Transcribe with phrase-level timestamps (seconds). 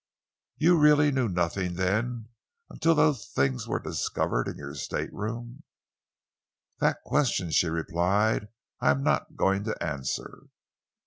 [0.57, 2.29] "You really knew nothing, then,
[2.71, 5.61] until those things were discovered in your stateroom?"
[6.79, 8.47] "That question," she replied,
[8.79, 10.47] "I am not going to answer."